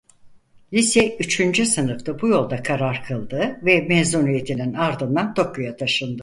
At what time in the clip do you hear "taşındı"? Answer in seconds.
5.77-6.19